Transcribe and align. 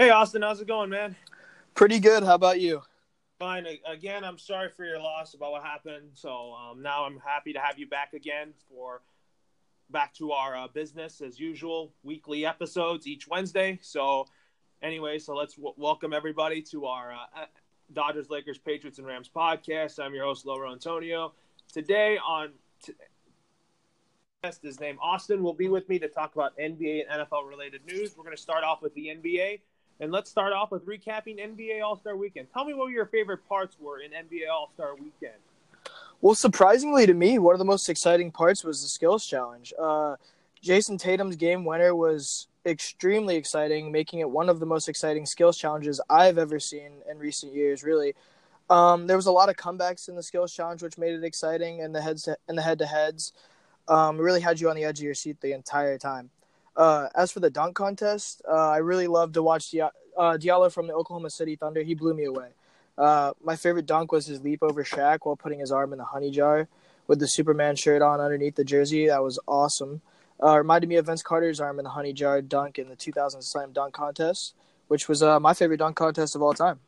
Hey, 0.00 0.10
Austin, 0.10 0.42
how's 0.42 0.60
it 0.60 0.68
going, 0.68 0.90
man? 0.90 1.16
Pretty 1.74 1.98
good. 1.98 2.22
How 2.22 2.36
about 2.36 2.60
you? 2.60 2.82
Fine. 3.40 3.66
Again, 3.84 4.22
I'm 4.22 4.38
sorry 4.38 4.68
for 4.68 4.84
your 4.84 5.00
loss 5.00 5.34
about 5.34 5.50
what 5.50 5.64
happened. 5.64 6.10
So 6.14 6.52
um, 6.52 6.80
now 6.80 7.04
I'm 7.04 7.18
happy 7.18 7.52
to 7.52 7.58
have 7.58 7.80
you 7.80 7.88
back 7.88 8.12
again 8.12 8.52
for 8.68 9.02
back 9.90 10.14
to 10.14 10.30
our 10.30 10.56
uh, 10.56 10.68
business 10.68 11.20
as 11.20 11.40
usual, 11.40 11.92
weekly 12.04 12.46
episodes 12.46 13.08
each 13.08 13.26
Wednesday. 13.26 13.80
So 13.82 14.28
anyway, 14.82 15.18
so 15.18 15.34
let's 15.34 15.54
w- 15.56 15.74
welcome 15.76 16.12
everybody 16.12 16.62
to 16.70 16.86
our 16.86 17.10
uh, 17.10 17.46
Dodgers, 17.92 18.30
Lakers, 18.30 18.58
Patriots, 18.58 18.98
and 18.98 19.06
Rams 19.06 19.28
podcast. 19.34 19.98
I'm 19.98 20.14
your 20.14 20.26
host, 20.26 20.46
Laura 20.46 20.70
Antonio. 20.70 21.32
Today 21.72 22.18
on 22.18 22.52
t- 22.84 22.92
his 24.62 24.78
name 24.78 24.96
Austin 25.02 25.42
will 25.42 25.54
be 25.54 25.68
with 25.68 25.88
me 25.88 25.98
to 25.98 26.06
talk 26.06 26.36
about 26.36 26.56
NBA 26.56 27.02
and 27.10 27.26
NFL 27.26 27.48
related 27.48 27.84
news. 27.84 28.16
We're 28.16 28.22
going 28.22 28.36
to 28.36 28.40
start 28.40 28.62
off 28.62 28.80
with 28.80 28.94
the 28.94 29.06
NBA, 29.08 29.58
and 30.00 30.12
let's 30.12 30.30
start 30.30 30.52
off 30.52 30.70
with 30.70 30.86
recapping 30.86 31.38
NBA 31.38 31.82
All 31.82 31.96
Star 31.96 32.16
Weekend. 32.16 32.48
Tell 32.52 32.64
me 32.64 32.74
what 32.74 32.90
your 32.92 33.06
favorite 33.06 33.46
parts 33.48 33.76
were 33.80 34.00
in 34.00 34.12
NBA 34.12 34.50
All 34.50 34.70
Star 34.74 34.94
Weekend. 34.94 35.38
Well, 36.20 36.34
surprisingly 36.34 37.06
to 37.06 37.14
me, 37.14 37.38
one 37.38 37.54
of 37.54 37.58
the 37.58 37.64
most 37.64 37.88
exciting 37.88 38.30
parts 38.30 38.64
was 38.64 38.82
the 38.82 38.88
skills 38.88 39.24
challenge. 39.26 39.72
Uh, 39.78 40.16
Jayson 40.62 40.98
Tatum's 40.98 41.36
game 41.36 41.64
winner 41.64 41.94
was 41.94 42.48
extremely 42.66 43.36
exciting, 43.36 43.92
making 43.92 44.20
it 44.20 44.28
one 44.28 44.48
of 44.48 44.60
the 44.60 44.66
most 44.66 44.88
exciting 44.88 45.26
skills 45.26 45.56
challenges 45.56 46.00
I've 46.10 46.38
ever 46.38 46.58
seen 46.58 46.90
in 47.08 47.18
recent 47.18 47.54
years. 47.54 47.84
Really, 47.84 48.14
um, 48.68 49.06
there 49.06 49.16
was 49.16 49.26
a 49.26 49.32
lot 49.32 49.48
of 49.48 49.56
comebacks 49.56 50.08
in 50.08 50.16
the 50.16 50.22
skills 50.22 50.52
challenge, 50.52 50.82
which 50.82 50.98
made 50.98 51.14
it 51.14 51.24
exciting, 51.24 51.82
and 51.82 51.94
the 51.94 52.02
heads 52.02 52.28
and 52.48 52.58
the 52.58 52.62
head 52.62 52.78
to 52.80 52.86
heads 52.86 53.32
um, 53.86 54.18
really 54.18 54.40
had 54.40 54.60
you 54.60 54.68
on 54.68 54.76
the 54.76 54.84
edge 54.84 54.98
of 54.98 55.04
your 55.04 55.14
seat 55.14 55.40
the 55.40 55.52
entire 55.52 55.98
time. 55.98 56.30
Uh, 56.78 57.08
as 57.16 57.32
for 57.32 57.40
the 57.40 57.50
dunk 57.50 57.74
contest, 57.74 58.40
uh, 58.48 58.70
I 58.70 58.76
really 58.76 59.08
loved 59.08 59.34
to 59.34 59.42
watch 59.42 59.72
Di- 59.72 59.80
uh, 59.80 60.38
Diallo 60.38 60.72
from 60.72 60.86
the 60.86 60.94
Oklahoma 60.94 61.28
City 61.28 61.56
Thunder. 61.56 61.82
He 61.82 61.94
blew 61.94 62.14
me 62.14 62.24
away. 62.24 62.50
Uh, 62.96 63.32
my 63.42 63.56
favorite 63.56 63.84
dunk 63.84 64.12
was 64.12 64.26
his 64.26 64.40
leap 64.42 64.62
over 64.62 64.84
Shaq 64.84 65.18
while 65.24 65.34
putting 65.34 65.58
his 65.58 65.72
arm 65.72 65.92
in 65.92 65.98
the 65.98 66.04
honey 66.04 66.30
jar 66.30 66.68
with 67.08 67.18
the 67.18 67.26
Superman 67.26 67.74
shirt 67.74 68.00
on 68.00 68.20
underneath 68.20 68.54
the 68.54 68.64
jersey. 68.64 69.08
That 69.08 69.24
was 69.24 69.40
awesome. 69.48 70.02
Uh, 70.40 70.56
reminded 70.56 70.86
me 70.86 70.96
of 70.96 71.06
Vince 71.06 71.20
Carter's 71.22 71.58
arm 71.60 71.80
in 71.80 71.84
the 71.84 71.90
honey 71.90 72.12
jar 72.12 72.40
dunk 72.40 72.78
in 72.78 72.88
the 72.88 72.94
2000 72.94 73.42
slam 73.42 73.72
dunk 73.72 73.92
contest, 73.92 74.54
which 74.86 75.08
was 75.08 75.20
uh, 75.20 75.40
my 75.40 75.54
favorite 75.54 75.78
dunk 75.78 75.96
contest 75.96 76.36
of 76.36 76.42
all 76.42 76.54
time. 76.54 76.78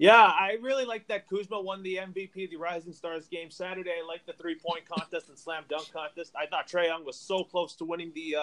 Yeah, 0.00 0.20
I 0.20 0.58
really 0.60 0.84
like 0.84 1.06
that 1.08 1.28
Kuzma 1.28 1.60
won 1.60 1.84
the 1.84 1.96
MVP 1.96 2.44
of 2.44 2.50
the 2.50 2.56
Rising 2.56 2.92
Stars 2.92 3.28
game 3.28 3.50
Saturday. 3.50 3.92
I 4.02 4.06
like 4.06 4.26
the 4.26 4.32
three 4.32 4.56
point 4.56 4.84
contest 4.88 5.28
and 5.28 5.38
slam 5.38 5.62
dunk 5.68 5.92
contest. 5.92 6.32
I 6.36 6.46
thought 6.46 6.66
Trae 6.66 6.86
Young 6.86 7.04
was 7.04 7.16
so 7.16 7.44
close 7.44 7.76
to 7.76 7.84
winning 7.84 8.10
the 8.14 8.36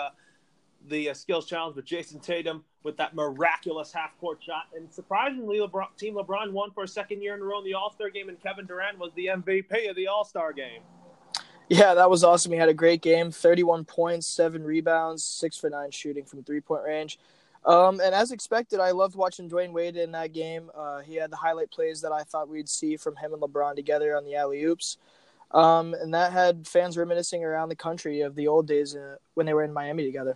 the 0.87 1.09
uh, 1.09 1.13
skills 1.13 1.45
challenge 1.45 1.75
with 1.75 1.85
Jayson 1.85 2.19
Tatum 2.19 2.63
with 2.83 2.97
that 2.97 3.15
miraculous 3.15 3.91
half 3.91 4.17
court 4.19 4.39
shot. 4.43 4.63
And 4.75 4.91
surprisingly, 4.91 5.59
LeBron, 5.59 5.95
Team 5.97 6.15
LeBron 6.15 6.51
won 6.51 6.71
for 6.71 6.83
a 6.83 6.87
second 6.87 7.21
year 7.21 7.33
in 7.35 7.41
a 7.41 7.43
row 7.43 7.59
in 7.59 7.65
the 7.65 7.73
All 7.73 7.91
Star 7.91 8.09
game, 8.09 8.29
and 8.29 8.41
Kevin 8.41 8.65
Durant 8.65 8.99
was 8.99 9.11
the 9.15 9.27
MVP 9.27 9.89
of 9.89 9.95
the 9.95 10.07
All 10.07 10.25
Star 10.25 10.53
game. 10.53 10.81
Yeah, 11.69 11.93
that 11.93 12.09
was 12.09 12.23
awesome. 12.23 12.51
He 12.51 12.57
had 12.57 12.69
a 12.69 12.73
great 12.73 13.01
game 13.01 13.31
31 13.31 13.85
points, 13.85 14.27
seven 14.27 14.63
rebounds, 14.63 15.23
six 15.23 15.57
for 15.57 15.69
nine 15.69 15.91
shooting 15.91 16.25
from 16.25 16.43
three 16.43 16.61
point 16.61 16.83
range. 16.83 17.19
Um, 17.65 18.01
and 18.01 18.13
as 18.13 18.31
expected, 18.31 18.81
I 18.81 18.91
loved 18.91 19.15
watching 19.15 19.49
Dwyane 19.49 19.71
Wade 19.71 19.95
in 19.95 20.11
that 20.11 20.33
game. 20.33 20.69
Uh, 20.75 20.99
he 20.99 21.15
had 21.15 21.31
the 21.31 21.37
highlight 21.37 21.71
plays 21.71 22.01
that 22.01 22.11
I 22.11 22.23
thought 22.23 22.49
we'd 22.49 22.67
see 22.67 22.97
from 22.97 23.15
him 23.15 23.33
and 23.33 23.41
LeBron 23.41 23.75
together 23.75 24.17
on 24.17 24.25
the 24.25 24.35
alley 24.35 24.63
oops. 24.63 24.97
Um, 25.51 25.93
and 25.93 26.13
that 26.13 26.33
had 26.33 26.67
fans 26.67 26.97
reminiscing 26.97 27.43
around 27.43 27.69
the 27.69 27.75
country 27.75 28.21
of 28.21 28.35
the 28.35 28.47
old 28.47 28.67
days 28.67 28.95
uh, 28.95 29.15
when 29.35 29.45
they 29.45 29.53
were 29.53 29.63
in 29.63 29.71
Miami 29.71 30.03
together. 30.03 30.35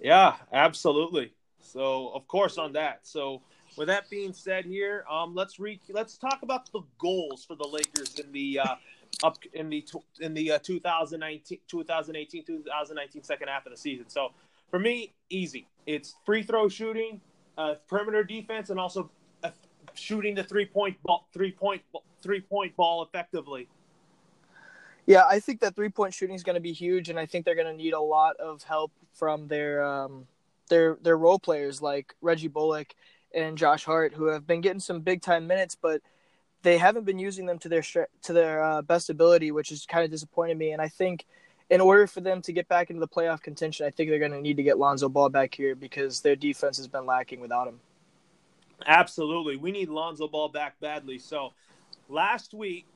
Yeah, 0.00 0.36
absolutely. 0.52 1.32
So, 1.60 2.10
of 2.14 2.26
course, 2.28 2.58
on 2.58 2.72
that. 2.74 3.00
So, 3.02 3.42
with 3.76 3.88
that 3.88 4.08
being 4.08 4.32
said, 4.32 4.64
here, 4.64 5.04
um, 5.10 5.34
let's 5.34 5.58
re- 5.58 5.80
let's 5.90 6.16
talk 6.16 6.40
about 6.42 6.70
the 6.72 6.82
goals 6.98 7.44
for 7.44 7.56
the 7.56 7.66
Lakers 7.66 8.18
in 8.18 8.30
the 8.32 8.60
uh, 8.60 8.74
up 9.24 9.38
in 9.52 9.68
the 9.68 9.86
in 10.20 10.34
the 10.34 10.52
uh, 10.52 10.58
2019 10.58 11.58
2018 11.66 12.44
2019 12.44 13.22
second 13.22 13.48
half 13.48 13.66
of 13.66 13.72
the 13.72 13.76
season. 13.76 14.08
So, 14.08 14.30
for 14.70 14.78
me, 14.78 15.12
easy. 15.30 15.66
It's 15.86 16.14
free 16.24 16.42
throw 16.42 16.68
shooting, 16.68 17.20
uh, 17.58 17.74
perimeter 17.88 18.24
defense, 18.24 18.70
and 18.70 18.78
also 18.78 19.10
uh, 19.42 19.50
shooting 19.94 20.34
the 20.34 20.44
three 20.44 20.66
point 20.66 20.96
ball, 21.02 21.28
three 21.32 21.52
point 21.52 21.82
three 22.22 22.40
point 22.40 22.76
ball 22.76 23.02
effectively. 23.02 23.68
Yeah, 25.06 25.24
I 25.28 25.38
think 25.38 25.60
that 25.60 25.76
three 25.76 25.88
point 25.88 26.12
shooting 26.12 26.34
is 26.34 26.42
going 26.42 26.54
to 26.54 26.60
be 26.60 26.72
huge, 26.72 27.08
and 27.08 27.18
I 27.18 27.26
think 27.26 27.44
they're 27.44 27.54
going 27.54 27.68
to 27.68 27.82
need 27.82 27.92
a 27.92 28.00
lot 28.00 28.36
of 28.36 28.62
help 28.64 28.92
from 29.14 29.46
their 29.46 29.84
um, 29.84 30.26
their 30.68 30.98
their 31.00 31.16
role 31.16 31.38
players 31.38 31.80
like 31.80 32.14
Reggie 32.20 32.48
Bullock 32.48 32.94
and 33.32 33.56
Josh 33.56 33.84
Hart, 33.84 34.14
who 34.14 34.26
have 34.26 34.46
been 34.46 34.60
getting 34.60 34.80
some 34.80 35.00
big 35.00 35.22
time 35.22 35.46
minutes, 35.46 35.76
but 35.80 36.02
they 36.62 36.78
haven't 36.78 37.04
been 37.04 37.18
using 37.18 37.46
them 37.46 37.58
to 37.60 37.68
their 37.68 37.82
to 38.22 38.32
their 38.32 38.62
uh, 38.62 38.82
best 38.82 39.08
ability, 39.08 39.52
which 39.52 39.70
is 39.70 39.86
kind 39.86 40.04
of 40.04 40.10
disappointed 40.10 40.58
me. 40.58 40.72
And 40.72 40.82
I 40.82 40.88
think 40.88 41.24
in 41.70 41.80
order 41.80 42.08
for 42.08 42.20
them 42.20 42.42
to 42.42 42.52
get 42.52 42.66
back 42.66 42.90
into 42.90 43.00
the 43.00 43.08
playoff 43.08 43.40
contention, 43.42 43.86
I 43.86 43.90
think 43.90 44.10
they're 44.10 44.18
going 44.18 44.32
to 44.32 44.40
need 44.40 44.56
to 44.56 44.62
get 44.62 44.78
Lonzo 44.78 45.08
Ball 45.08 45.28
back 45.28 45.54
here 45.54 45.76
because 45.76 46.20
their 46.20 46.36
defense 46.36 46.76
has 46.78 46.88
been 46.88 47.06
lacking 47.06 47.40
without 47.40 47.68
him. 47.68 47.78
Absolutely, 48.84 49.56
we 49.56 49.70
need 49.70 49.88
Lonzo 49.88 50.26
Ball 50.26 50.48
back 50.48 50.78
badly. 50.80 51.18
So 51.18 51.52
last 52.08 52.52
week 52.52 52.86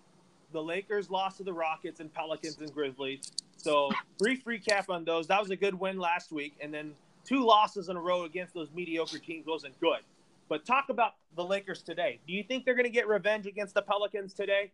the 0.52 0.62
Lakers 0.62 1.10
lost 1.10 1.38
to 1.38 1.44
the 1.44 1.52
Rockets 1.52 2.00
and 2.00 2.12
Pelicans 2.12 2.58
and 2.58 2.72
Grizzlies. 2.72 3.32
So 3.56 3.90
brief 4.18 4.44
recap 4.44 4.88
on 4.88 5.04
those. 5.04 5.26
That 5.26 5.40
was 5.40 5.50
a 5.50 5.56
good 5.56 5.74
win 5.74 5.98
last 5.98 6.32
week, 6.32 6.54
and 6.60 6.72
then 6.72 6.92
two 7.24 7.44
losses 7.44 7.88
in 7.88 7.96
a 7.96 8.00
row 8.00 8.24
against 8.24 8.54
those 8.54 8.68
mediocre 8.74 9.18
teams 9.18 9.46
wasn't 9.46 9.78
good. 9.80 10.00
But 10.48 10.64
talk 10.64 10.88
about 10.88 11.12
the 11.36 11.44
Lakers 11.44 11.82
today. 11.82 12.18
Do 12.26 12.32
you 12.32 12.42
think 12.42 12.64
they're 12.64 12.74
going 12.74 12.86
to 12.86 12.90
get 12.90 13.06
revenge 13.06 13.46
against 13.46 13.74
the 13.74 13.82
Pelicans 13.82 14.34
today? 14.34 14.70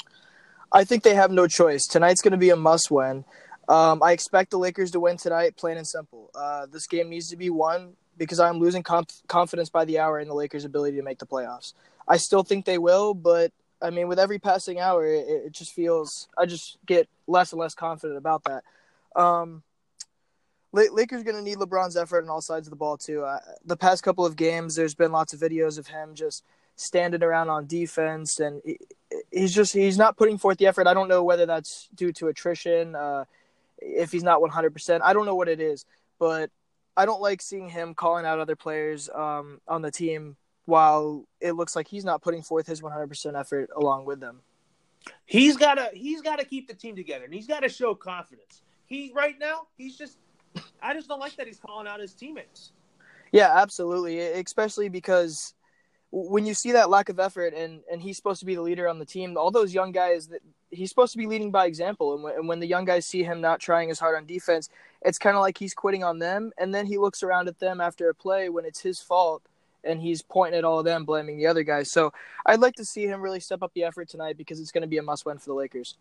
I 0.73 0.85
think 0.85 1.03
they 1.03 1.15
have 1.15 1.31
no 1.31 1.47
choice. 1.47 1.87
Tonight's 1.87 2.23
going 2.23 2.33
to 2.33 2.39
be 2.39 2.51
a 2.51 2.57
must 2.57 2.91
win. 2.91 3.25
Um, 3.69 4.03
I 4.03 4.13
expect 4.13 4.53
the 4.53 4.59
Lakers 4.59 4.93
to 4.93 5.01
win 5.01 5.17
tonight, 5.17 5.57
plain 5.57 5.77
and 5.77 5.87
simple. 5.87 6.31
Uh, 6.35 6.67
this 6.67 6.87
game 6.87 7.11
needs 7.11 7.29
to 7.31 7.37
be 7.37 7.51
won 7.51 7.95
because 8.17 8.41
I'm 8.41 8.59
losing 8.59 8.83
comp- 8.83 9.11
confidence 9.29 9.69
by 9.69 9.85
the 9.85 9.99
hour 9.99 10.19
in 10.19 10.29
the 10.29 10.35
Lakers' 10.35 10.65
ability 10.65 10.97
to 10.97 11.03
make 11.03 11.19
the 11.19 11.27
playoffs. 11.27 11.75
I 12.09 12.17
still 12.17 12.43
think 12.43 12.65
they 12.65 12.79
will, 12.79 13.13
but 13.15 13.53
I 13.81 13.91
mean, 13.91 14.09
with 14.09 14.19
every 14.19 14.39
passing 14.39 14.81
hour, 14.81 15.07
it, 15.07 15.27
it 15.29 15.53
just 15.53 15.73
feels 15.73 16.29
I 16.37 16.47
just 16.47 16.79
get 16.87 17.09
less 17.27 17.53
and 17.53 17.61
less 17.61 17.75
confident 17.75 18.19
about 18.19 18.45
that. 18.45 18.65
Um, 19.21 19.63
Lakers 20.73 21.23
going 21.23 21.37
to 21.37 21.43
need 21.43 21.57
LeBron's 21.57 21.97
effort 21.97 22.23
on 22.23 22.29
all 22.29 22.43
sides 22.43 22.67
of 22.67 22.71
the 22.71 22.77
ball 22.77 22.97
too. 22.99 23.25
Uh, 23.25 23.39
the 23.65 23.77
past 23.77 24.03
couple 24.03 24.27
of 24.27 24.37
games, 24.37 24.75
there's 24.75 24.95
been 24.95 25.13
lots 25.13 25.33
of 25.33 25.41
videos 25.41 25.79
of 25.79 25.87
him 25.87 26.15
just 26.15 26.45
standing 26.77 27.23
around 27.23 27.49
on 27.49 27.67
defense, 27.67 28.39
and 28.41 28.61
he, 28.65 28.79
he's 29.31 29.55
just 29.55 29.73
he's 29.73 29.97
not 29.97 30.17
putting 30.17 30.39
forth 30.39 30.59
the 30.59 30.67
effort. 30.67 30.87
I 30.87 30.95
don't 30.95 31.09
know 31.09 31.25
whether 31.25 31.47
that's 31.47 31.89
due 31.95 32.13
to 32.15 32.29
attrition, 32.29 32.95
uh, 32.95 33.25
if 33.79 34.13
he's 34.13 34.23
not 34.23 34.41
100. 34.41 34.73
percent 34.73 35.03
I 35.03 35.13
don't 35.13 35.27
know 35.27 35.35
what 35.35 35.49
it 35.49 35.61
is, 35.61 35.87
but 36.19 36.51
I 36.97 37.07
don't 37.07 37.21
like 37.21 37.43
seeing 37.43 37.69
him 37.69 37.95
calling 37.95 38.27
out 38.27 38.39
other 38.39 38.57
players 38.57 39.09
um, 39.15 39.61
on 39.67 39.83
the 39.83 39.91
team 39.91 40.37
while 40.67 41.25
it 41.41 41.53
looks 41.53 41.75
like 41.75 41.89
he's 41.89 42.05
not 42.05 42.23
putting 42.23 42.43
forth 42.43 42.67
his 42.67 42.83
100% 42.83 43.39
effort 43.39 43.71
along 43.75 44.05
with 44.05 44.21
them. 44.21 44.41
He's 45.25 45.57
got 45.57 45.75
to 45.75 45.89
he's 45.95 46.21
got 46.21 46.41
to 46.41 46.45
keep 46.45 46.67
the 46.69 46.75
team 46.75 46.97
together 46.97 47.25
and 47.25 47.33
he's 47.33 47.47
got 47.47 47.61
to 47.61 47.69
show 47.69 47.95
confidence. 47.95 48.63
He 48.87 49.13
right 49.15 49.37
now, 49.39 49.69
he's 49.77 49.97
just 49.97 50.19
I 50.83 50.95
just 50.95 51.09
don't 51.09 51.21
like 51.21 51.37
that 51.37 51.47
he's 51.47 51.59
calling 51.59 51.87
out 51.87 52.01
his 52.01 52.13
teammates. 52.13 52.73
Yeah, 53.33 53.53
absolutely, 53.55 54.19
especially 54.21 54.89
because 54.89 55.55
when 56.11 56.47
you 56.47 56.55
see 56.55 56.73
that 56.73 56.91
lack 56.91 57.09
of 57.09 57.21
effort 57.21 57.55
and 57.55 57.81
and 57.91 58.03
he's 58.03 58.17
supposed 58.17 58.41
to 58.41 58.47
be 58.47 58.57
the 58.57 58.63
leader 58.63 58.89
on 58.89 58.99
the 58.99 59.05
team, 59.05 59.37
all 59.37 59.53
those 59.53 59.73
young 59.73 59.93
guys 59.93 60.27
that 60.29 60.41
he's 60.71 60.89
supposed 60.89 61.13
to 61.13 61.19
be 61.19 61.27
leading 61.27 61.53
by 61.53 61.67
example 61.67 62.15
and 62.15 62.25
when, 62.25 62.35
and 62.35 62.49
when 62.49 62.59
the 62.59 62.67
young 62.67 62.85
guys 62.85 63.07
see 63.07 63.23
him 63.23 63.41
not 63.41 63.61
trying 63.61 63.91
as 63.91 64.01
hard 64.01 64.17
on 64.17 64.27
defense, 64.27 64.69
it's 65.03 65.19
kind 65.19 65.37
of 65.37 65.41
like 65.41 65.57
he's 65.57 65.75
quitting 65.75 66.03
on 66.03 66.19
them 66.19 66.51
and 66.59 66.75
then 66.75 66.87
he 66.87 66.99
looks 66.99 67.23
around 67.23 67.47
at 67.47 67.61
them 67.61 67.81
after 67.81 68.09
a 68.09 68.15
play 68.15 68.49
when 68.49 68.65
it's 68.65 68.81
his 68.81 69.01
fault 69.01 69.43
and 69.87 70.01
he's 70.01 70.23
pointing 70.23 70.59
at 70.59 70.65
all 70.65 70.79
of 70.79 70.85
them, 70.85 71.05
blaming 71.05 71.39
the 71.39 71.47
other 71.47 71.63
guys. 71.63 71.91
So 71.91 72.13
I'd 72.45 72.61
like 72.61 72.75
to 72.77 72.85
see 72.85 73.07
him 73.07 73.21
really 73.21 73.41
step 73.41 73.63
up 73.63 73.73
the 73.75 73.85
effort 73.85 74.09
tonight 74.09 74.37
because 74.37 74.61
it's 74.61 74.73
going 74.73 74.83
to 74.83 74.89
be 74.89 74.99
a 74.99 75.03
must-win 75.03 75.39
for 75.39 75.47
the 75.47 75.55
Lakers. 75.55 75.97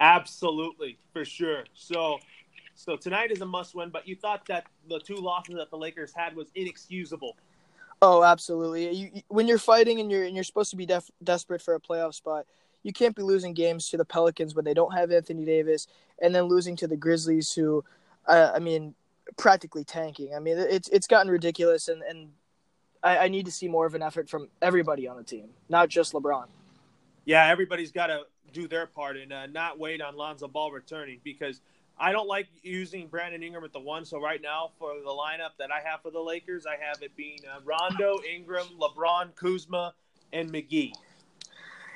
Absolutely, 0.00 0.98
for 1.12 1.24
sure. 1.24 1.64
So, 1.74 2.18
so 2.74 2.96
tonight 2.96 3.30
is 3.30 3.40
a 3.40 3.46
must-win. 3.46 3.90
But 3.90 4.08
you 4.08 4.16
thought 4.16 4.46
that 4.46 4.66
the 4.88 4.98
two 4.98 5.16
losses 5.16 5.56
that 5.56 5.70
the 5.70 5.78
Lakers 5.78 6.12
had 6.14 6.34
was 6.34 6.48
inexcusable. 6.54 7.36
Oh, 8.02 8.22
absolutely. 8.22 8.90
You, 8.92 9.22
when 9.28 9.46
you're 9.46 9.58
fighting 9.58 10.00
and 10.00 10.10
you're 10.10 10.24
and 10.24 10.34
you're 10.34 10.44
supposed 10.44 10.70
to 10.70 10.76
be 10.76 10.84
def- 10.84 11.10
desperate 11.22 11.62
for 11.62 11.74
a 11.74 11.80
playoff 11.80 12.14
spot, 12.14 12.44
you 12.82 12.92
can't 12.92 13.16
be 13.16 13.22
losing 13.22 13.54
games 13.54 13.88
to 13.90 13.96
the 13.96 14.04
Pelicans 14.04 14.54
when 14.54 14.64
they 14.64 14.74
don't 14.74 14.92
have 14.92 15.10
Anthony 15.10 15.44
Davis, 15.44 15.86
and 16.20 16.34
then 16.34 16.44
losing 16.44 16.76
to 16.76 16.86
the 16.86 16.96
Grizzlies, 16.96 17.54
who, 17.54 17.82
uh, 18.26 18.50
I 18.54 18.58
mean, 18.58 18.94
practically 19.38 19.84
tanking. 19.84 20.34
I 20.34 20.38
mean, 20.38 20.58
it's 20.58 20.88
it's 20.88 21.06
gotten 21.06 21.30
ridiculous, 21.30 21.88
and 21.88 22.02
and 22.02 22.28
I, 23.04 23.18
I 23.18 23.28
need 23.28 23.46
to 23.46 23.52
see 23.52 23.68
more 23.68 23.86
of 23.86 23.94
an 23.94 24.02
effort 24.02 24.28
from 24.28 24.48
everybody 24.62 25.06
on 25.06 25.16
the 25.16 25.22
team, 25.22 25.50
not 25.68 25.90
just 25.90 26.14
LeBron. 26.14 26.46
Yeah, 27.26 27.46
everybody's 27.46 27.92
got 27.92 28.08
to 28.08 28.22
do 28.52 28.66
their 28.66 28.86
part 28.86 29.16
and 29.16 29.32
uh, 29.32 29.46
not 29.46 29.78
wait 29.78 30.00
on 30.00 30.16
Lonzo 30.16 30.48
Ball 30.48 30.72
returning 30.72 31.20
because 31.22 31.60
I 31.98 32.12
don't 32.12 32.26
like 32.26 32.48
using 32.62 33.06
Brandon 33.06 33.42
Ingram 33.42 33.64
at 33.64 33.72
the 33.72 33.80
one. 33.80 34.04
So 34.04 34.20
right 34.20 34.40
now, 34.42 34.70
for 34.78 34.94
the 34.94 35.10
lineup 35.10 35.50
that 35.58 35.70
I 35.70 35.86
have 35.88 36.02
for 36.02 36.10
the 36.10 36.20
Lakers, 36.20 36.64
I 36.66 36.76
have 36.82 37.02
it 37.02 37.14
being 37.16 37.38
uh, 37.46 37.60
Rondo, 37.64 38.18
Ingram, 38.28 38.66
LeBron, 38.80 39.34
Kuzma, 39.36 39.94
and 40.32 40.50
McGee. 40.50 40.92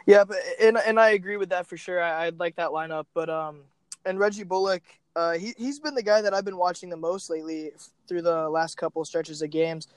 Yeah, 0.07 0.25
but 0.25 0.39
and 0.61 0.79
and 0.79 1.01
I 1.01 1.11
agree 1.11 1.37
with 1.37 1.51
that 1.51 1.67
for 1.67 1.77
sure. 1.77 2.03
I, 2.03 2.27
would 2.27 2.41
like 2.41 2.57
that 2.57 2.71
lineup, 2.71 3.07
but 3.13 3.29
um, 3.29 3.61
and 4.07 4.19
Reggie 4.19 4.45
Bullock, 4.45 4.83
uh, 5.17 5.33
he 5.33 5.53
he's 5.59 5.79
been 5.81 5.95
the 5.95 6.03
guy 6.03 6.23
that 6.23 6.33
I've 6.33 6.45
been 6.45 6.57
watching 6.57 6.89
the 6.89 6.97
most 6.97 7.29
lately 7.29 7.73
through 8.07 8.23
the 8.23 8.49
last 8.49 8.77
couple 8.77 9.05
stretches 9.05 9.43
of 9.43 9.51
games. 9.51 9.89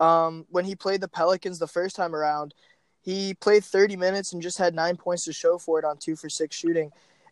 Um, 0.00 0.46
when 0.50 0.64
he 0.64 0.74
played 0.74 1.00
the 1.00 1.08
Pelicans 1.08 1.58
the 1.58 1.66
first 1.66 1.94
time 1.94 2.14
around, 2.14 2.54
he 3.02 3.34
played 3.34 3.64
30 3.64 3.96
minutes 3.96 4.32
and 4.32 4.42
just 4.42 4.58
had 4.58 4.74
nine 4.74 4.96
points 4.96 5.24
to 5.24 5.32
show 5.32 5.58
for 5.58 5.78
it 5.78 5.84
on 5.84 5.98
two 5.98 6.16
for 6.16 6.28
six 6.28 6.56
shooting. 6.56 6.90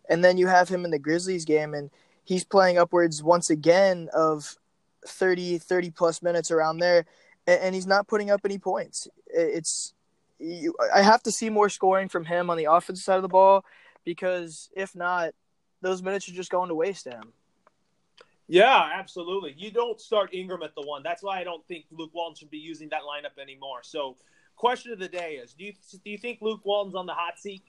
And 0.09 0.25
then 0.25 0.39
you 0.39 0.47
have 0.47 0.69
him 0.69 0.85
in 0.85 0.91
the 0.91 0.99
Grizzlies 0.99 1.45
game, 1.45 1.75
and 1.75 1.91
he's 2.25 2.45
playing 2.45 2.79
upwards 2.79 3.23
once 3.23 3.51
again 3.51 4.09
of 4.15 4.57
30, 5.07 5.59
30 5.59 5.91
plus 5.91 6.23
minutes 6.23 6.51
around 6.51 6.79
there, 6.79 7.05
and, 7.47 7.61
and 7.61 7.75
he's 7.75 7.87
not 7.87 8.07
putting 8.07 8.31
up 8.31 8.41
any 8.45 8.59
points. 8.59 9.09
It's 9.27 9.93
you, 10.39 10.75
I 10.95 11.03
have 11.03 11.23
to 11.25 11.33
see 11.33 11.51
more 11.51 11.69
scoring 11.69 12.09
from 12.09 12.25
him 12.25 12.49
on 12.49 12.57
the 12.57 12.67
offensive 12.71 13.05
side 13.05 13.17
of 13.17 13.23
the 13.23 13.29
ball 13.29 13.65
because 14.05 14.71
if 14.75 14.95
not, 14.95 15.35
those 15.83 16.03
minutes 16.03 16.29
are 16.29 16.33
just 16.33 16.51
going 16.51 16.69
to 16.69 16.75
waste 16.75 17.05
him. 17.05 17.33
Yeah, 18.49 18.89
absolutely. 18.95 19.55
You 19.57 19.71
don't 19.71 20.01
start 20.01 20.33
Ingram 20.33 20.63
at 20.63 20.75
the 20.75 20.83
one. 20.83 21.03
That's 21.03 21.23
why 21.23 21.39
I 21.39 21.45
don't 21.45 21.65
think 21.67 21.85
Luke 21.91 22.11
Walton 22.15 22.35
should 22.35 22.51
be 22.51 22.59
using 22.59 22.89
that 22.89 23.03
lineup 23.03 23.41
anymore. 23.41 23.81
So, 23.83 24.17
question 24.57 24.91
of 24.93 24.99
the 24.99 25.09
day 25.09 25.35
is: 25.35 25.53
Do 25.53 25.65
you 25.65 25.73
do 26.03 26.11
you 26.11 26.17
think 26.17 26.39
Luke 26.41 26.63
Walton's 26.65 26.95
on 26.95 27.05
the 27.05 27.13
hot 27.13 27.39
seat? 27.39 27.63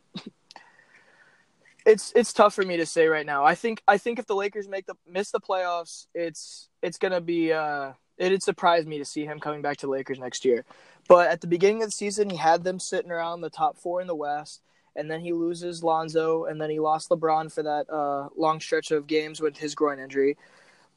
it's 1.85 2.13
it's 2.15 2.31
tough 2.31 2.53
for 2.53 2.63
me 2.63 2.77
to 2.77 2.85
say 2.85 3.07
right 3.07 3.25
now. 3.25 3.43
I 3.43 3.55
think 3.55 3.83
I 3.89 3.97
think 3.97 4.19
if 4.19 4.25
the 4.25 4.35
Lakers 4.35 4.69
make 4.69 4.85
the 4.85 4.95
miss 5.05 5.31
the 5.31 5.41
playoffs, 5.41 6.07
it's 6.15 6.69
it's 6.81 6.97
gonna 6.97 7.21
be 7.21 7.51
uh 7.51 7.91
it'd 8.17 8.41
surprise 8.41 8.85
me 8.85 8.99
to 8.99 9.05
see 9.05 9.25
him 9.25 9.39
coming 9.39 9.61
back 9.61 9.77
to 9.77 9.85
the 9.85 9.91
Lakers 9.91 10.19
next 10.19 10.45
year. 10.45 10.63
But 11.09 11.29
at 11.29 11.41
the 11.41 11.47
beginning 11.47 11.83
of 11.83 11.89
the 11.89 11.93
season, 11.93 12.29
he 12.29 12.37
had 12.37 12.63
them 12.63 12.79
sitting 12.79 13.11
around 13.11 13.41
the 13.41 13.49
top 13.49 13.77
four 13.77 13.99
in 13.99 14.07
the 14.07 14.15
West 14.15 14.61
and 14.95 15.09
then 15.09 15.21
he 15.21 15.31
loses 15.31 15.83
Lonzo, 15.83 16.45
and 16.45 16.59
then 16.59 16.69
he 16.69 16.79
lost 16.79 17.09
LeBron 17.09 17.51
for 17.51 17.63
that 17.63 17.89
uh, 17.89 18.27
long 18.35 18.59
stretch 18.59 18.91
of 18.91 19.07
games 19.07 19.39
with 19.39 19.57
his 19.57 19.75
groin 19.75 19.99
injury. 19.99 20.35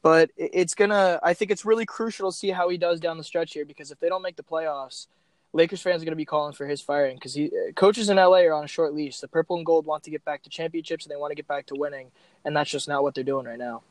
But 0.03 0.31
it's 0.37 0.75
gonna. 0.75 1.19
I 1.23 1.33
think 1.33 1.49
it's 1.49 1.65
really 1.65 1.85
crucial 1.85 2.29
to 2.29 2.37
see 2.37 2.49
how 2.49 2.69
he 2.69 2.77
does 2.77 2.99
down 2.99 3.17
the 3.17 3.23
stretch 3.23 3.53
here 3.53 3.65
because 3.65 3.89
if 3.89 3.99
they 3.99 4.09
don't 4.09 4.21
make 4.21 4.35
the 4.35 4.43
playoffs, 4.43 5.07
Lakers 5.53 5.81
fans 5.81 6.01
are 6.01 6.05
gonna 6.05 6.17
be 6.17 6.25
calling 6.25 6.53
for 6.53 6.67
his 6.67 6.81
firing 6.81 7.15
because 7.15 7.33
he 7.33 7.49
coaches 7.75 8.09
in 8.09 8.17
LA 8.17 8.39
are 8.39 8.53
on 8.53 8.65
a 8.65 8.67
short 8.67 8.93
leash. 8.93 9.21
The 9.21 9.29
purple 9.29 9.55
and 9.55 9.65
gold 9.65 9.85
want 9.85 10.03
to 10.03 10.11
get 10.11 10.25
back 10.25 10.43
to 10.43 10.49
championships 10.49 11.05
and 11.05 11.11
they 11.11 11.15
want 11.15 11.31
to 11.31 11.35
get 11.35 11.47
back 11.47 11.65
to 11.67 11.75
winning, 11.75 12.11
and 12.43 12.55
that's 12.55 12.69
just 12.69 12.87
not 12.87 13.01
what 13.01 13.15
they're 13.15 13.23
doing 13.23 13.45
right 13.45 13.57
now. 13.57 13.81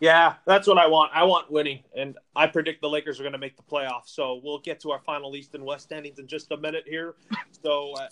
Yeah, 0.00 0.34
that's 0.44 0.66
what 0.66 0.78
I 0.78 0.88
want. 0.88 1.12
I 1.14 1.24
want 1.24 1.50
winning, 1.50 1.80
and 1.96 2.18
I 2.34 2.48
predict 2.48 2.82
the 2.82 2.88
Lakers 2.88 3.18
are 3.18 3.22
going 3.22 3.32
to 3.32 3.38
make 3.38 3.56
the 3.56 3.62
playoffs. 3.62 4.08
So 4.08 4.40
we'll 4.44 4.58
get 4.58 4.78
to 4.80 4.90
our 4.90 5.00
final 5.00 5.34
East 5.34 5.54
and 5.54 5.64
West 5.64 5.84
standings 5.84 6.18
in 6.18 6.26
just 6.26 6.50
a 6.52 6.56
minute 6.56 6.84
here. 6.86 7.14
So, 7.62 7.94
uh, 7.94 8.08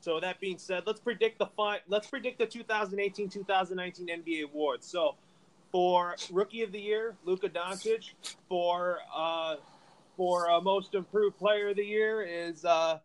so 0.00 0.18
that 0.18 0.40
being 0.40 0.58
said, 0.58 0.82
let's 0.84 0.98
predict 0.98 1.38
the 1.38 1.46
fi- 1.46 1.80
Let's 1.86 2.08
predict 2.08 2.38
the 2.38 2.46
2018-2019 2.46 4.08
NBA 4.08 4.44
awards. 4.44 4.86
So 4.86 5.14
for 5.72 6.16
Rookie 6.30 6.62
of 6.62 6.72
the 6.72 6.80
Year, 6.80 7.14
Luka 7.24 7.48
Doncic. 7.48 8.12
For 8.48 8.98
uh, 9.14 9.56
for 10.16 10.50
uh, 10.50 10.60
Most 10.60 10.94
Improved 10.94 11.38
Player 11.38 11.68
of 11.68 11.76
the 11.76 11.84
Year 11.84 12.22
is 12.22 12.64
uh, 12.64 12.98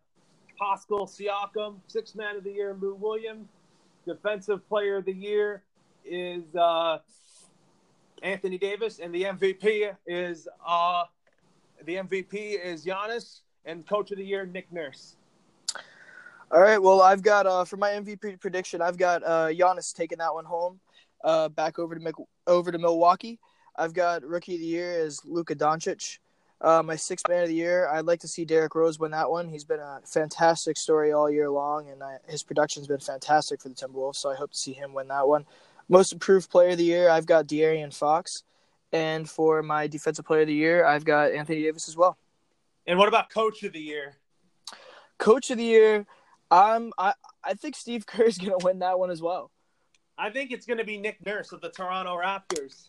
Pascal 0.58 1.06
Siakam. 1.06 1.76
Sixth 1.86 2.16
Man 2.16 2.36
of 2.36 2.44
the 2.44 2.52
Year, 2.52 2.76
Lou 2.80 2.94
Williams. 2.94 3.48
Defensive 4.06 4.66
Player 4.68 4.98
of 4.98 5.04
the 5.04 5.12
Year 5.12 5.62
is 6.04 6.42
uh, 6.56 6.98
Anthony 8.22 8.58
Davis, 8.58 8.98
and 8.98 9.14
the 9.14 9.24
MVP 9.24 9.94
is 10.06 10.48
uh, 10.66 11.04
the 11.84 11.96
MVP 11.96 12.64
is 12.64 12.84
Giannis, 12.84 13.40
and 13.64 13.86
Coach 13.86 14.10
of 14.10 14.18
the 14.18 14.24
Year 14.24 14.46
Nick 14.46 14.72
Nurse. 14.72 15.16
All 16.50 16.60
right. 16.60 16.80
Well, 16.80 17.00
I've 17.00 17.22
got 17.22 17.46
uh, 17.46 17.64
for 17.64 17.76
my 17.76 17.90
MVP 17.90 18.40
prediction, 18.40 18.82
I've 18.82 18.98
got 18.98 19.22
uh, 19.24 19.48
Giannis 19.48 19.94
taking 19.94 20.18
that 20.18 20.34
one 20.34 20.44
home 20.44 20.80
uh, 21.22 21.48
back 21.48 21.78
over 21.78 21.94
to 21.94 22.12
over 22.46 22.72
to 22.72 22.78
Milwaukee. 22.78 23.38
I've 23.76 23.94
got 23.94 24.22
rookie 24.22 24.54
of 24.54 24.60
the 24.60 24.66
year 24.66 24.92
is 24.92 25.20
Luka 25.24 25.54
Doncic. 25.54 26.18
Uh, 26.60 26.80
my 26.80 26.94
sixth 26.94 27.26
man 27.28 27.42
of 27.42 27.48
the 27.48 27.54
year, 27.54 27.88
I'd 27.88 28.04
like 28.04 28.20
to 28.20 28.28
see 28.28 28.44
Derrick 28.44 28.76
Rose 28.76 28.98
win 28.98 29.10
that 29.10 29.28
one. 29.28 29.48
He's 29.48 29.64
been 29.64 29.80
a 29.80 30.00
fantastic 30.04 30.76
story 30.76 31.12
all 31.12 31.28
year 31.28 31.50
long, 31.50 31.88
and 31.88 32.02
I, 32.02 32.18
his 32.28 32.44
production's 32.44 32.86
been 32.86 33.00
fantastic 33.00 33.60
for 33.60 33.68
the 33.68 33.74
Timberwolves. 33.74 34.16
So 34.16 34.30
I 34.30 34.36
hope 34.36 34.52
to 34.52 34.58
see 34.58 34.72
him 34.72 34.94
win 34.94 35.08
that 35.08 35.26
one. 35.26 35.44
Most 35.88 36.12
improved 36.12 36.50
player 36.50 36.70
of 36.70 36.78
the 36.78 36.84
year, 36.84 37.08
I've 37.08 37.26
got 37.26 37.48
De'Aaron 37.48 37.92
Fox, 37.92 38.44
and 38.92 39.28
for 39.28 39.60
my 39.62 39.88
defensive 39.88 40.24
player 40.24 40.42
of 40.42 40.46
the 40.46 40.54
year, 40.54 40.84
I've 40.84 41.04
got 41.04 41.32
Anthony 41.32 41.62
Davis 41.62 41.88
as 41.88 41.96
well. 41.96 42.16
And 42.86 42.96
what 42.96 43.08
about 43.08 43.28
coach 43.28 43.64
of 43.64 43.72
the 43.72 43.80
year? 43.80 44.16
Coach 45.18 45.50
of 45.50 45.58
the 45.58 45.64
year, 45.64 46.06
um, 46.52 46.92
I 46.96 47.14
I 47.42 47.54
think 47.54 47.74
Steve 47.74 48.06
Kerr 48.06 48.24
is 48.24 48.38
going 48.38 48.56
to 48.56 48.64
win 48.64 48.78
that 48.80 49.00
one 49.00 49.10
as 49.10 49.20
well. 49.20 49.50
I 50.18 50.30
think 50.30 50.52
it's 50.52 50.66
going 50.66 50.78
to 50.78 50.84
be 50.84 50.98
Nick 50.98 51.24
Nurse 51.24 51.52
of 51.52 51.60
the 51.60 51.70
Toronto 51.70 52.16
Raptors. 52.16 52.88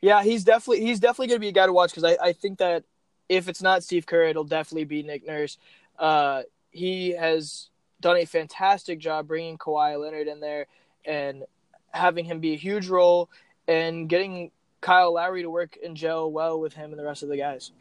Yeah, 0.00 0.22
he's 0.22 0.44
definitely 0.44 0.84
he's 0.84 1.00
definitely 1.00 1.28
going 1.28 1.36
to 1.36 1.40
be 1.40 1.48
a 1.48 1.52
guy 1.52 1.66
to 1.66 1.72
watch 1.72 1.90
because 1.90 2.04
I, 2.04 2.16
I 2.22 2.32
think 2.32 2.58
that 2.58 2.84
if 3.28 3.48
it's 3.48 3.62
not 3.62 3.82
Steve 3.82 4.06
Kerr, 4.06 4.24
it'll 4.24 4.44
definitely 4.44 4.84
be 4.84 5.02
Nick 5.02 5.26
Nurse. 5.26 5.58
Uh, 5.98 6.42
he 6.70 7.10
has 7.10 7.70
done 8.00 8.16
a 8.16 8.24
fantastic 8.24 8.98
job 8.98 9.26
bringing 9.26 9.58
Kawhi 9.58 10.00
Leonard 10.00 10.28
in 10.28 10.40
there 10.40 10.66
and 11.04 11.44
having 11.92 12.24
him 12.24 12.40
be 12.40 12.52
a 12.52 12.56
huge 12.56 12.88
role 12.88 13.30
and 13.66 14.08
getting 14.08 14.50
Kyle 14.80 15.14
Lowry 15.14 15.42
to 15.42 15.50
work 15.50 15.78
and 15.82 15.96
gel 15.96 16.30
well 16.30 16.60
with 16.60 16.74
him 16.74 16.90
and 16.90 16.98
the 16.98 17.04
rest 17.04 17.22
of 17.22 17.28
the 17.28 17.36
guys. 17.36 17.72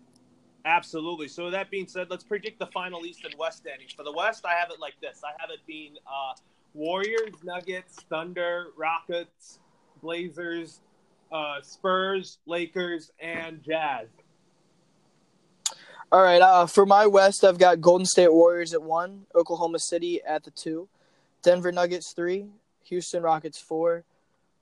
Absolutely. 0.63 1.27
So 1.27 1.51
that 1.51 1.69
being 1.69 1.87
said, 1.87 2.07
let's 2.09 2.23
predict 2.23 2.57
the 2.57 2.65
final 2.67 3.05
East 3.05 3.23
and 3.23 3.35
West 3.37 3.57
standings. 3.59 3.93
For 3.93 4.03
the 4.03 4.11
West, 4.11 4.45
I 4.45 4.53
have 4.53 4.71
it 4.71 4.79
like 4.79 4.99
this: 4.99 5.21
I 5.23 5.39
have 5.39 5.51
it 5.51 5.59
being 5.67 5.95
uh, 6.07 6.33
Warriors, 6.75 7.33
Nuggets, 7.43 8.01
Thunder, 8.09 8.67
Rockets, 8.75 9.59
Blazers, 10.01 10.81
uh, 11.31 11.61
Spurs, 11.61 12.37
Lakers, 12.45 13.11
and 13.19 13.63
Jazz. 13.63 14.07
All 16.11 16.21
right. 16.21 16.41
Uh, 16.41 16.65
for 16.65 16.85
my 16.85 17.07
West, 17.07 17.43
I've 17.43 17.57
got 17.57 17.81
Golden 17.81 18.05
State 18.05 18.31
Warriors 18.31 18.73
at 18.73 18.81
one, 18.81 19.25
Oklahoma 19.33 19.79
City 19.79 20.21
at 20.21 20.43
the 20.43 20.51
two, 20.51 20.87
Denver 21.41 21.71
Nuggets 21.71 22.11
three, 22.11 22.47
Houston 22.83 23.23
Rockets 23.23 23.59
four, 23.59 24.03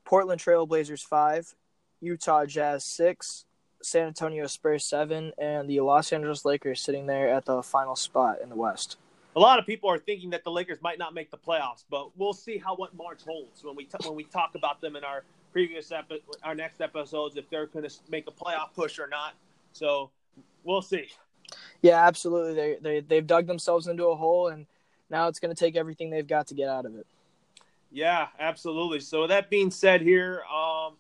Portland 0.06 0.40
Trail 0.40 0.66
Blazers 0.68 1.02
five, 1.02 1.56
Utah 2.00 2.46
Jazz 2.46 2.86
six, 2.86 3.46
San 3.82 4.08
Antonio 4.08 4.46
Spurs 4.48 4.86
seven, 4.86 5.34
and 5.38 5.68
the 5.68 5.80
Los 5.80 6.14
Angeles 6.14 6.46
Lakers 6.46 6.80
sitting 6.80 7.08
there 7.08 7.30
at 7.30 7.46
the 7.46 7.64
final 7.64 7.96
spot 7.96 8.38
in 8.42 8.50
the 8.50 8.56
West 8.56 8.98
a 9.36 9.40
lot 9.40 9.60
of 9.60 9.66
people 9.66 9.90
are 9.90 9.98
thinking 9.98 10.30
that 10.32 10.44
the 10.44 10.52
Lakers 10.52 10.80
might 10.82 11.00
not 11.00 11.14
make 11.14 11.32
the 11.32 11.38
playoffs, 11.38 11.84
but 11.90 12.16
we'll 12.18 12.34
see 12.34 12.58
how 12.58 12.76
what 12.76 12.96
March 12.96 13.22
holds 13.26 13.64
when 13.64 13.76
we 13.76 13.86
t- 13.86 13.98
when 14.04 14.16
we 14.16 14.24
talk 14.24 14.56
about 14.56 14.82
them 14.82 14.96
in 14.96 15.04
our 15.04 15.24
previous 15.52 15.92
epi- 15.92 16.24
our 16.44 16.56
next 16.56 16.82
episodes 16.82 17.38
if 17.38 17.50
they're 17.50 17.68
going 17.68 17.88
to 17.88 17.96
make 18.10 18.28
a 18.28 18.32
playoff 18.32 18.74
push 18.76 19.00
or 19.00 19.08
not. 19.08 19.34
So 19.72 20.12
we'll 20.64 20.82
see. 20.82 21.10
Yeah, 21.82 22.06
absolutely. 22.06 22.54
They 22.54 22.78
they 22.82 23.00
they've 23.02 23.28
dug 23.28 23.48
themselves 23.48 23.88
into 23.88 24.06
a 24.08 24.16
hole, 24.16 24.50
and 24.50 24.66
now 25.10 25.28
it's 25.28 25.40
going 25.40 25.54
to 25.54 25.60
take 25.60 25.76
everything 25.76 26.10
they've 26.10 26.28
got 26.28 26.48
to 26.48 26.56
get 26.56 26.70
out 26.70 26.86
of 26.86 26.96
it. 26.96 27.08
Yeah, 27.92 28.28
absolutely. 28.40 29.00
So 29.00 29.28
that 29.28 29.52
being 29.52 29.70
said, 29.70 30.02
here, 30.02 30.42
um, 30.52 30.94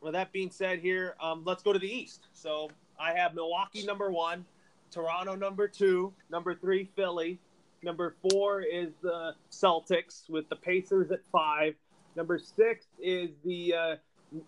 with 0.00 0.14
that 0.14 0.32
being 0.32 0.50
said, 0.50 0.80
here, 0.80 1.14
um, 1.20 1.42
let's 1.44 1.62
go 1.62 1.72
to 1.72 1.78
the 1.78 1.88
East. 1.88 2.26
So 2.32 2.70
I 2.98 3.12
have 3.12 3.34
Milwaukee 3.34 3.86
number 3.86 4.10
one. 4.10 4.44
Toronto 4.90 5.34
number 5.34 5.68
two, 5.68 6.12
number 6.30 6.54
three 6.54 6.90
Philly, 6.96 7.38
number 7.82 8.16
four 8.30 8.62
is 8.62 8.88
the 9.02 9.34
Celtics 9.50 10.28
with 10.28 10.48
the 10.48 10.56
Pacers 10.56 11.10
at 11.10 11.20
five. 11.30 11.74
Number 12.16 12.38
six 12.38 12.86
is 12.98 13.30
the 13.44 13.74
uh, 13.74 13.96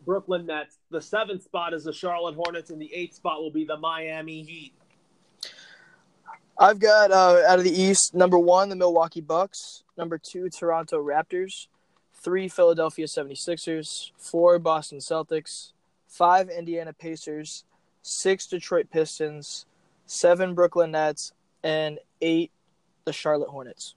Brooklyn 0.04 0.46
Nets. 0.46 0.78
The 0.90 1.00
seventh 1.00 1.44
spot 1.44 1.74
is 1.74 1.84
the 1.84 1.92
Charlotte 1.92 2.34
Hornets, 2.34 2.70
and 2.70 2.80
the 2.80 2.92
eighth 2.92 3.14
spot 3.14 3.40
will 3.40 3.50
be 3.50 3.64
the 3.64 3.76
Miami 3.76 4.42
Heat. 4.42 4.72
I've 6.58 6.78
got 6.78 7.10
uh, 7.10 7.42
out 7.48 7.58
of 7.58 7.64
the 7.64 7.72
East 7.72 8.14
number 8.14 8.38
one 8.38 8.68
the 8.68 8.76
Milwaukee 8.76 9.20
Bucks, 9.20 9.84
number 9.96 10.18
two 10.18 10.48
Toronto 10.48 11.02
Raptors, 11.02 11.66
three 12.14 12.48
Philadelphia 12.48 13.06
76ers, 13.06 14.10
four 14.16 14.58
Boston 14.58 14.98
Celtics, 14.98 15.72
five 16.06 16.50
Indiana 16.50 16.92
Pacers, 16.92 17.64
six 18.02 18.46
Detroit 18.46 18.90
Pistons, 18.90 19.66
seven 20.12 20.54
Brooklyn 20.54 20.92
Nets, 20.92 21.32
and 21.62 21.98
eight 22.20 22.52
the 23.04 23.12
Charlotte 23.12 23.48
Hornets. 23.48 23.94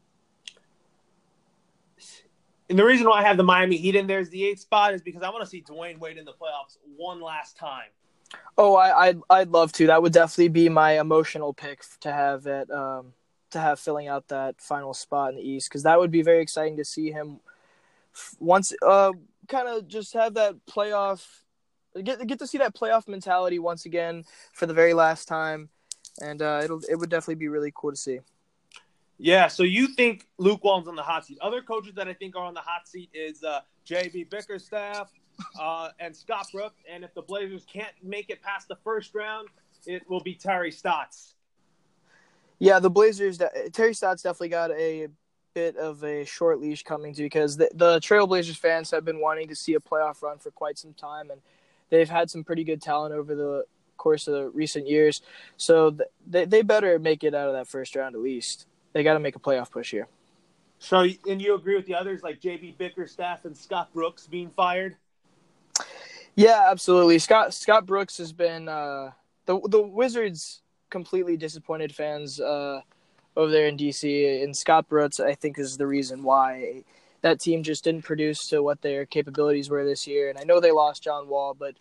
And 2.69 2.79
the 2.79 2.85
reason 2.85 3.07
why 3.07 3.19
I 3.19 3.23
have 3.23 3.37
the 3.37 3.43
Miami 3.43 3.77
Heat 3.77 3.95
in 3.95 4.07
there 4.07 4.19
is 4.19 4.29
the 4.29 4.43
eighth 4.43 4.61
spot 4.61 4.93
is 4.93 5.01
because 5.01 5.21
I 5.21 5.29
want 5.29 5.43
to 5.43 5.49
see 5.49 5.61
Dwyane 5.61 5.99
Wade 5.99 6.17
in 6.17 6.25
the 6.25 6.31
playoffs 6.31 6.77
one 6.97 7.21
last 7.21 7.57
time. 7.57 7.89
Oh, 8.57 8.75
I, 8.75 9.07
I'd 9.07 9.21
I'd 9.29 9.49
love 9.49 9.71
to. 9.73 9.87
That 9.87 10.01
would 10.01 10.13
definitely 10.13 10.49
be 10.49 10.69
my 10.69 10.99
emotional 10.99 11.53
pick 11.53 11.83
to 12.01 12.11
have 12.11 12.47
at 12.47 12.71
um 12.71 13.13
to 13.51 13.59
have 13.59 13.79
filling 13.79 14.07
out 14.07 14.27
that 14.29 14.59
final 14.59 14.93
spot 14.93 15.31
in 15.31 15.35
the 15.37 15.47
East 15.47 15.69
because 15.69 15.83
that 15.83 15.99
would 15.99 16.11
be 16.11 16.23
very 16.23 16.41
exciting 16.41 16.77
to 16.77 16.85
see 16.85 17.11
him 17.11 17.39
once 18.39 18.73
uh 18.81 19.11
kind 19.47 19.67
of 19.67 19.87
just 19.87 20.13
have 20.13 20.33
that 20.33 20.55
playoff 20.65 21.23
get 22.03 22.25
get 22.27 22.39
to 22.39 22.47
see 22.47 22.57
that 22.57 22.75
playoff 22.75 23.07
mentality 23.07 23.59
once 23.59 23.85
again 23.85 24.23
for 24.53 24.65
the 24.65 24.73
very 24.73 24.93
last 24.93 25.27
time, 25.27 25.69
and 26.21 26.41
uh, 26.41 26.61
it'll 26.63 26.81
it 26.89 26.95
would 26.95 27.09
definitely 27.09 27.35
be 27.35 27.47
really 27.47 27.71
cool 27.75 27.91
to 27.91 27.97
see. 27.97 28.19
Yeah, 29.17 29.47
so 29.47 29.63
you 29.63 29.87
think 29.87 30.27
Luke 30.37 30.63
Walton's 30.63 30.89
on 30.89 30.95
the 30.95 31.03
hot 31.03 31.25
seat? 31.25 31.37
Other 31.41 31.61
coaches 31.61 31.93
that 31.95 32.07
I 32.07 32.13
think 32.13 32.35
are 32.35 32.43
on 32.43 32.53
the 32.53 32.61
hot 32.61 32.87
seat 32.87 33.09
is 33.13 33.43
uh, 33.43 33.61
JB 33.87 34.29
Bickerstaff 34.29 35.09
uh, 35.59 35.89
and 35.99 36.15
Scott 36.15 36.47
Brooks. 36.51 36.81
And 36.91 37.03
if 37.03 37.13
the 37.13 37.21
Blazers 37.21 37.65
can't 37.71 37.93
make 38.03 38.29
it 38.29 38.41
past 38.41 38.67
the 38.67 38.75
first 38.83 39.15
round, 39.15 39.47
it 39.85 40.09
will 40.09 40.19
be 40.19 40.33
Terry 40.33 40.71
Stotts. 40.71 41.35
Yeah, 42.59 42.79
the 42.79 42.89
Blazers. 42.89 43.41
Terry 43.71 43.93
Stotts 43.93 44.23
definitely 44.23 44.49
got 44.49 44.71
a 44.71 45.07
bit 45.53 45.77
of 45.77 46.03
a 46.03 46.25
short 46.25 46.59
leash 46.59 46.83
coming 46.83 47.13
to 47.13 47.23
because 47.23 47.55
the, 47.55 47.69
the 47.73 47.99
Trailblazers 47.99 48.57
fans 48.57 48.91
have 48.91 49.05
been 49.05 49.21
wanting 49.21 49.47
to 49.47 49.55
see 49.55 49.73
a 49.75 49.79
playoff 49.79 50.21
run 50.21 50.37
for 50.37 50.51
quite 50.51 50.77
some 50.77 50.93
time, 50.93 51.31
and 51.31 51.39
they've 51.89 52.09
had 52.09 52.29
some 52.29 52.43
pretty 52.43 52.63
good 52.63 52.81
talent 52.81 53.13
over 53.13 53.35
the 53.35 53.65
course 54.05 54.27
of 54.27 54.35
the 54.35 54.49
recent 54.49 54.87
years. 54.87 55.23
So 55.57 55.97
they 56.27 56.45
they 56.45 56.61
better 56.61 56.99
make 56.99 57.23
it 57.23 57.33
out 57.33 57.47
of 57.47 57.55
that 57.55 57.67
first 57.67 57.95
round 57.95 58.13
at 58.13 58.21
least 58.21 58.67
they 58.93 59.03
got 59.03 59.15
to 59.15 59.19
make 59.19 59.35
a 59.35 59.39
playoff 59.39 59.71
push 59.71 59.91
here. 59.91 60.07
So, 60.79 60.99
and 61.29 61.41
you 61.41 61.55
agree 61.55 61.75
with 61.75 61.85
the 61.85 61.95
others 61.95 62.23
like 62.23 62.39
JB 62.39 62.77
Bickerstaff 62.77 63.43
and 63.43 63.57
Scott 63.57 63.93
Brooks 63.93 64.27
being 64.27 64.51
fired? 64.55 64.95
Yeah, 66.35 66.67
absolutely. 66.69 67.19
Scott 67.19 67.53
Scott 67.53 67.85
Brooks 67.85 68.17
has 68.19 68.31
been 68.31 68.69
uh, 68.69 69.11
the 69.47 69.59
the 69.67 69.81
Wizards 69.81 70.61
completely 70.89 71.35
disappointed 71.35 71.93
fans 71.93 72.39
uh, 72.39 72.81
over 73.35 73.51
there 73.51 73.67
in 73.67 73.75
DC, 73.77 74.43
and 74.43 74.55
Scott 74.55 74.87
Brooks 74.87 75.19
I 75.19 75.33
think 75.33 75.57
is 75.57 75.77
the 75.77 75.87
reason 75.87 76.23
why 76.23 76.83
that 77.21 77.39
team 77.39 77.63
just 77.63 77.83
didn't 77.83 78.03
produce 78.03 78.47
to 78.49 78.61
what 78.61 78.81
their 78.81 79.05
capabilities 79.05 79.69
were 79.69 79.83
this 79.83 80.05
year. 80.05 80.29
And 80.29 80.37
I 80.37 80.43
know 80.43 80.59
they 80.59 80.71
lost 80.71 81.03
John 81.03 81.27
Wall, 81.27 81.55
but 81.57 81.75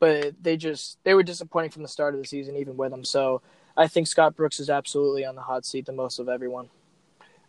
but 0.00 0.34
they 0.42 0.56
just 0.56 0.98
they 1.04 1.14
were 1.14 1.22
disappointing 1.22 1.70
from 1.70 1.82
the 1.82 1.88
start 1.88 2.14
of 2.14 2.20
the 2.20 2.26
season, 2.26 2.56
even 2.56 2.76
with 2.76 2.92
him. 2.92 3.04
So 3.04 3.42
I 3.76 3.88
think 3.88 4.06
Scott 4.06 4.36
Brooks 4.36 4.60
is 4.60 4.70
absolutely 4.70 5.24
on 5.24 5.34
the 5.34 5.42
hot 5.42 5.64
seat 5.64 5.86
the 5.86 5.92
most 5.92 6.18
of 6.18 6.28
everyone. 6.28 6.68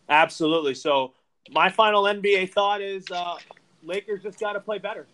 Absolutely. 0.08 0.74
So 0.74 1.12
my 1.50 1.68
final 1.70 2.04
NBA 2.04 2.52
thought 2.52 2.80
is 2.80 3.04
uh, 3.10 3.36
Lakers 3.82 4.22
just 4.22 4.38
got 4.38 4.52
to 4.52 4.60
play 4.60 4.78
better. 4.78 5.06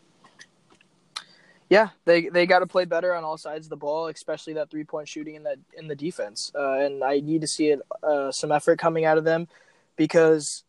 Yeah, 1.69 1.89
they 2.05 2.29
they 2.29 2.47
got 2.47 2.61
to 2.61 2.67
play 2.67 2.85
better 2.85 3.13
on 3.15 3.25
all 3.25 3.37
sides 3.37 3.67
of 3.67 3.71
the 3.71 3.77
ball, 3.77 4.07
especially 4.07 4.53
that 4.55 4.71
three 4.71 4.85
point 4.85 5.09
shooting 5.09 5.35
in 5.35 5.43
that 5.45 5.59
in 5.77 5.89
the 5.89 5.97
defense. 5.97 6.53
Uh, 6.55 6.75
and 6.75 7.03
I 7.03 7.21
need 7.21 7.41
to 7.41 7.49
see 7.49 7.71
it 7.71 7.81
uh, 8.03 8.31
some 8.31 8.53
effort 8.53 8.79
coming 8.79 9.05
out 9.05 9.19
of 9.19 9.25
them 9.25 9.49
because 9.97 10.63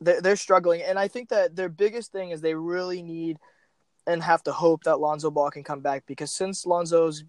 they're, 0.00 0.20
they're 0.20 0.36
struggling. 0.36 0.82
And 0.82 0.98
I 0.98 1.06
think 1.06 1.28
that 1.28 1.54
their 1.54 1.68
biggest 1.68 2.10
thing 2.10 2.30
is 2.30 2.40
they 2.40 2.54
really 2.54 3.00
need 3.00 3.38
and 4.06 4.22
have 4.22 4.42
to 4.44 4.52
hope 4.52 4.84
that 4.84 5.00
Lonzo 5.00 5.30
Ball 5.30 5.50
can 5.50 5.64
come 5.64 5.80
back 5.80 6.04
because 6.06 6.30
since 6.30 6.66
Lonzo's 6.66 7.24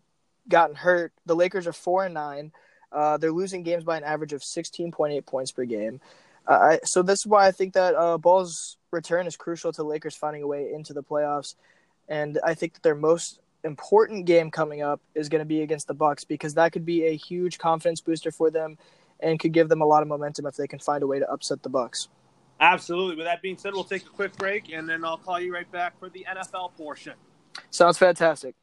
gotten 0.47 0.75
hurt. 0.75 1.11
The 1.25 1.35
Lakers 1.35 1.67
are 1.67 1.73
four 1.73 2.05
and 2.05 2.13
nine. 2.13 2.51
Uh, 2.91 3.17
they're 3.17 3.31
losing 3.31 3.63
games 3.63 3.83
by 3.83 3.97
an 3.97 4.03
average 4.03 4.33
of 4.33 4.43
sixteen 4.43 4.91
point 4.91 5.13
eight 5.13 5.25
points 5.25 5.51
per 5.51 5.65
game. 5.65 5.99
Uh, 6.47 6.77
so 6.83 7.01
this 7.01 7.21
is 7.21 7.25
why 7.25 7.47
I 7.47 7.51
think 7.51 7.73
that 7.73 7.95
uh, 7.95 8.17
Ball's 8.17 8.77
return 8.91 9.25
is 9.25 9.35
crucial 9.35 9.73
to 9.73 9.83
Lakers 9.83 10.15
finding 10.15 10.43
a 10.43 10.47
way 10.47 10.71
into 10.71 10.93
the 10.93 11.01
playoffs. 11.01 11.55
And 12.07 12.39
I 12.43 12.53
think 12.53 12.73
that 12.73 12.83
their 12.83 12.95
most 12.95 13.39
important 13.63 14.25
game 14.27 14.51
coming 14.51 14.83
up 14.83 15.01
is 15.15 15.27
going 15.27 15.39
to 15.39 15.45
be 15.45 15.63
against 15.63 15.87
the 15.87 15.95
Bucks 15.95 16.23
because 16.23 16.53
that 16.53 16.71
could 16.71 16.85
be 16.85 17.07
a 17.07 17.15
huge 17.15 17.57
confidence 17.57 17.99
booster 17.99 18.29
for 18.29 18.51
them 18.51 18.77
and 19.19 19.39
could 19.39 19.53
give 19.53 19.69
them 19.69 19.81
a 19.81 19.85
lot 19.85 20.03
of 20.03 20.07
momentum 20.07 20.45
if 20.45 20.55
they 20.55 20.67
can 20.67 20.77
find 20.77 21.01
a 21.01 21.07
way 21.07 21.17
to 21.17 21.31
upset 21.31 21.63
the 21.63 21.69
Bucks. 21.69 22.07
Absolutely. 22.59 23.15
With 23.15 23.25
that 23.25 23.41
being 23.41 23.57
said, 23.57 23.73
we'll 23.73 23.83
take 23.83 24.05
a 24.05 24.09
quick 24.09 24.35
break 24.37 24.71
and 24.71 24.87
then 24.87 25.03
I'll 25.03 25.17
call 25.17 25.39
you 25.39 25.53
right 25.53 25.69
back 25.71 25.99
for 25.99 26.09
the 26.09 26.25
NFL 26.29 26.75
portion. 26.75 27.13
Sounds 27.69 27.97
fantastic. 27.97 28.55